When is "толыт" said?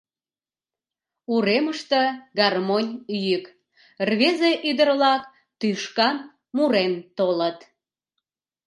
7.17-7.59